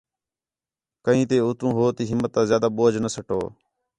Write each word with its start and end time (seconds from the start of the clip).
کَئی 1.05 1.21
تے 1.29 1.37
اُتّوں 1.45 1.71
ہو 1.75 1.83
تی 1.95 2.03
ہِمت 2.09 2.33
آ 2.39 2.41
زیادہ 2.49 2.69
بوجھ 2.75 2.97
نہ 3.03 3.09
سَٹو 3.15 3.39